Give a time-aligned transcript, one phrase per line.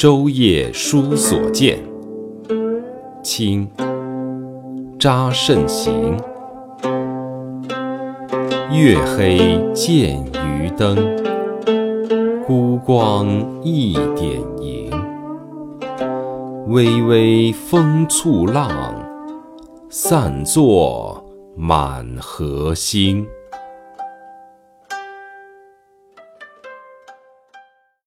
[0.00, 1.78] 舟夜书所见，
[3.22, 3.68] 清
[4.98, 6.16] 查慎行。
[8.72, 10.96] 月黑见渔灯，
[12.46, 13.28] 孤光
[13.62, 14.90] 一点萤。
[16.68, 18.70] 微微风簇浪，
[19.90, 21.22] 散作
[21.54, 23.26] 满河星。